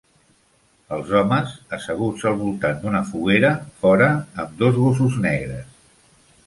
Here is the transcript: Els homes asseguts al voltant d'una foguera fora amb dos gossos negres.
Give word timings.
Els 0.95 1.11
homes 1.19 1.51
asseguts 1.77 2.25
al 2.31 2.39
voltant 2.41 2.81
d'una 2.85 3.03
foguera 3.11 3.53
fora 3.85 4.09
amb 4.45 4.57
dos 4.65 4.83
gossos 4.83 5.21
negres. 5.29 5.83